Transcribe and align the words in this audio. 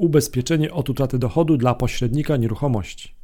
Ubezpieczenie 0.00 0.72
od 0.72 0.90
utraty 0.90 1.18
dochodu 1.18 1.56
dla 1.56 1.74
pośrednika 1.74 2.36
nieruchomości. 2.36 3.14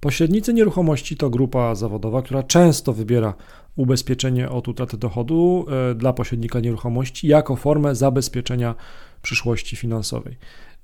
Pośrednicy 0.00 0.54
nieruchomości 0.54 1.16
to 1.16 1.30
grupa 1.30 1.74
zawodowa, 1.74 2.22
która 2.22 2.42
często 2.42 2.92
wybiera 2.92 3.34
ubezpieczenie 3.76 4.50
od 4.50 4.68
utraty 4.68 4.96
dochodu 4.96 5.66
e, 5.90 5.94
dla 5.94 6.12
pośrednika 6.12 6.60
nieruchomości 6.60 7.28
jako 7.28 7.56
formę 7.56 7.94
zabezpieczenia 7.94 8.74
przyszłości 9.22 9.76
finansowej. 9.76 10.36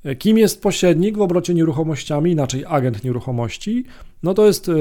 E, 0.05 0.17
kim 0.17 0.39
jest 0.39 0.63
pośrednik 0.63 1.19
w 1.19 1.21
obrocie 1.21 1.55
nieruchomościami, 1.55 2.31
inaczej 2.31 2.65
agent 2.69 3.05
nieruchomości? 3.05 3.85
No 4.23 4.35
to 4.35 4.47
jest 4.47 4.69
e, 4.69 4.73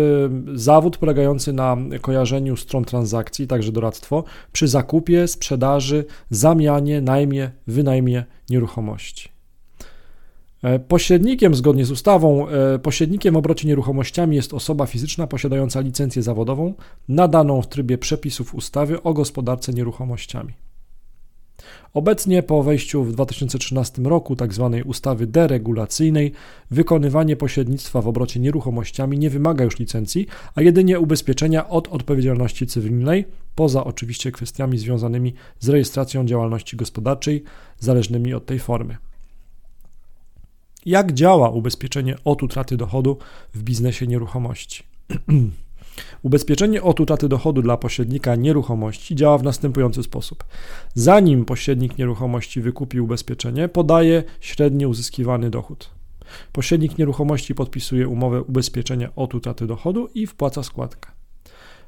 zawód 0.54 0.98
polegający 0.98 1.54
na 1.54 1.78
kojarzeniu 2.02 2.58
stron 2.58 2.86
transakcji, 2.86 3.48
także 3.48 3.72
doradztwo, 3.72 4.24
przy 4.52 4.68
zakupie, 4.68 5.28
sprzedaży, 5.28 6.06
zamianie, 6.30 7.02
najmie, 7.02 7.52
wynajmie 7.68 8.24
nieruchomości. 8.50 9.39
E, 10.64 10.80
pośrednikiem, 10.80 11.55
zgodnie 11.55 11.86
z 11.86 11.91
ustawą, 11.91 12.48
pośrednikiem 12.84 13.34
w 13.34 13.38
obrocie 13.38 13.68
nieruchomościami 13.68 14.36
jest 14.36 14.54
osoba 14.54 14.85
fizyczna 14.85 15.27
posiadająca 15.27 15.80
licencję 15.80 16.23
zawodową 16.23 16.73
nadaną 17.08 17.62
w 17.62 17.68
trybie 17.68 17.98
przepisów 17.98 18.55
ustawy 18.55 19.04
o 19.04 19.13
gospodarce 19.13 19.73
nieruchomościami. 19.73 20.54
Obecnie 21.94 22.44
po 22.44 22.63
wejściu 22.63 23.04
w 23.04 23.13
2013 23.13 24.02
roku 24.02 24.35
tzw. 24.35 24.70
Tak 24.73 24.85
ustawy 24.85 25.27
deregulacyjnej 25.27 26.32
wykonywanie 26.71 27.35
pośrednictwa 27.35 28.02
w 28.02 28.07
obrocie 28.07 28.40
nieruchomościami 28.40 29.20
nie 29.20 29.30
wymaga 29.30 29.63
już 29.66 29.80
licencji, 29.80 30.27
a 30.55 30.62
jedynie 30.62 30.99
ubezpieczenia 30.99 31.70
od 31.70 31.88
odpowiedzialności 31.88 32.68
cywilnej, 32.68 33.26
poza 33.55 33.84
oczywiście 33.84 34.32
kwestiami 34.32 34.77
związanymi 34.77 35.34
z 35.60 35.70
rejestracją 35.70 36.26
działalności 36.26 36.77
gospodarczej 36.77 37.44
zależnymi 37.80 38.34
od 38.34 38.46
tej 38.46 38.60
formy. 38.60 38.98
Jak 40.86 41.14
działa 41.14 41.50
ubezpieczenie 41.50 42.16
od 42.26 42.44
utraty 42.44 42.78
dochodu 42.78 43.18
w 43.54 43.64
biznesie 43.64 44.08
nieruchomości? 44.08 44.84
Ubezpieczenie 46.24 46.84
od 46.84 46.99
utraty 46.99 47.30
dochodu 47.30 47.62
dla 47.62 47.77
pośrednika 47.77 48.36
nieruchomości 48.36 49.16
działa 49.16 49.38
w 49.38 49.44
następujący 49.44 50.04
sposób. 50.04 50.44
Zanim 50.94 51.46
pośrednik 51.46 51.98
nieruchomości 51.98 52.62
wykupi 52.62 52.99
ubezpieczenie, 52.99 53.68
podaje 53.68 54.24
średni 54.40 54.86
uzyskiwany 54.86 55.49
dochód. 55.49 55.90
Pośrednik 56.52 56.98
nieruchomości 56.98 57.55
podpisuje 57.55 58.08
umowę 58.08 58.41
ubezpieczenia 58.41 59.10
od 59.16 59.36
utraty 59.36 59.68
dochodu 59.68 60.10
i 60.14 60.27
wpłaca 60.27 60.64
składkę. 60.64 61.12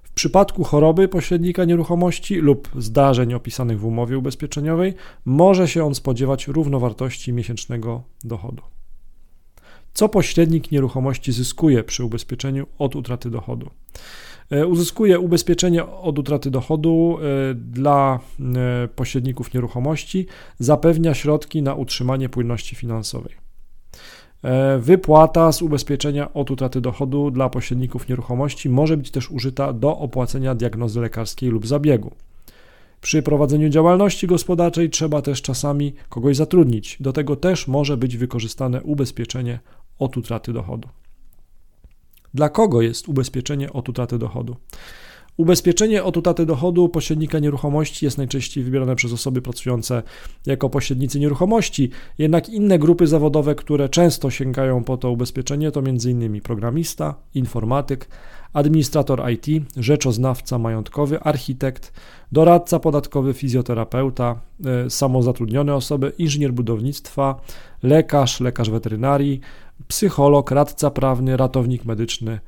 W 0.03 0.11
przypadku 0.13 0.63
choroby 0.63 1.07
pośrednika 1.07 1.65
nieruchomości 1.65 2.35
lub 2.35 2.69
zdarzeń 2.77 3.33
opisanych 3.33 3.79
w 3.79 3.85
umowie 3.85 4.17
ubezpieczeniowej 4.17 4.93
może 5.25 5.67
się 5.67 5.85
on 5.85 5.95
spodziewać 5.95 6.47
równowartości 6.47 7.33
miesięcznego 7.33 8.03
dochodu. 8.23 8.61
Co 9.93 10.09
pośrednik 10.09 10.71
nieruchomości 10.71 11.31
zyskuje 11.31 11.83
przy 11.83 12.03
ubezpieczeniu 12.03 12.67
od 12.79 12.95
utraty 12.95 13.29
dochodu? 13.29 13.69
E, 14.51 14.67
uzyskuje 14.67 15.19
ubezpieczenie 15.19 15.85
od 15.85 16.19
utraty 16.19 16.51
dochodu 16.51 17.17
e, 17.21 17.53
dla 17.53 18.19
e, 18.39 18.87
pośredników 18.87 19.53
nieruchomości, 19.53 20.27
zapewnia 20.59 21.13
środki 21.13 21.61
na 21.61 21.75
utrzymanie 21.75 22.29
płynności 22.29 22.75
finansowej. 22.75 23.41
Wypłata 24.79 25.51
z 25.51 25.61
ubezpieczenia 25.61 26.33
od 26.33 26.51
utraty 26.51 26.81
dochodu 26.81 27.31
dla 27.31 27.49
pośredników 27.49 28.07
nieruchomości 28.07 28.69
może 28.69 28.97
być 28.97 29.11
też 29.11 29.31
użyta 29.31 29.73
do 29.73 29.97
opłacenia 29.97 30.55
diagnozy 30.55 31.01
lekarskiej 31.01 31.49
lub 31.49 31.67
zabiegu. 31.67 32.11
Przy 33.01 33.21
prowadzeniu 33.21 33.69
działalności 33.69 34.27
gospodarczej 34.27 34.89
trzeba 34.89 35.21
też 35.21 35.41
czasami 35.41 35.93
kogoś 36.09 36.35
zatrudnić. 36.35 36.97
Do 36.99 37.13
tego 37.13 37.35
też 37.35 37.67
może 37.67 37.97
być 37.97 38.17
wykorzystane 38.17 38.81
ubezpieczenie 38.81 39.59
od 40.01 40.17
utraty 40.17 40.53
dochodu. 40.53 40.89
Dla 42.33 42.49
kogo 42.49 42.81
jest 42.81 43.07
ubezpieczenie 43.09 43.73
od 43.73 43.89
utraty 43.89 44.17
dochodu? 44.17 44.55
Ubezpieczenie 45.37 46.03
od 46.03 46.17
utraty 46.17 46.45
dochodu 46.45 46.89
pośrednika 46.89 47.39
nieruchomości 47.39 48.05
jest 48.05 48.17
najczęściej 48.17 48.63
wybierane 48.63 48.95
przez 48.95 49.13
osoby 49.13 49.41
pracujące 49.41 50.03
jako 50.45 50.69
pośrednicy 50.69 51.19
nieruchomości, 51.19 51.89
jednak 52.17 52.49
inne 52.49 52.79
grupy 52.79 53.07
zawodowe, 53.07 53.55
które 53.55 53.89
często 53.89 54.29
sięgają 54.29 54.83
po 54.83 54.97
to 54.97 55.11
ubezpieczenie, 55.11 55.71
to 55.71 55.79
m.in. 55.79 56.41
programista, 56.41 57.15
informatyk, 57.33 58.07
administrator 58.53 59.31
IT, 59.31 59.63
rzeczoznawca 59.77 60.59
majątkowy, 60.59 61.19
architekt, 61.19 61.93
doradca 62.31 62.79
podatkowy, 62.79 63.33
fizjoterapeuta, 63.33 64.41
e, 64.65 64.89
samozatrudnione 64.89 65.75
osoby, 65.75 66.11
inżynier 66.17 66.53
budownictwa, 66.53 67.41
lekarz, 67.83 68.39
lekarz 68.39 68.69
weterynarii, 68.69 69.41
psycholog, 69.91 70.51
radca 70.51 70.91
prawny, 70.91 71.37
ratownik 71.37 71.85
medyczny 71.85 72.39